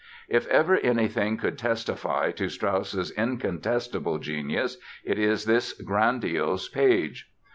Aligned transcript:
If 0.27 0.47
ever 0.47 0.77
anything 0.79 1.37
could 1.37 1.59
testify 1.59 2.31
to 2.31 2.49
Strauss's 2.49 3.11
incontestable 3.11 4.17
genius 4.17 4.77
it 5.03 5.19
is 5.19 5.45
this 5.45 5.73
grandiose 5.79 6.67
page! 6.69 7.29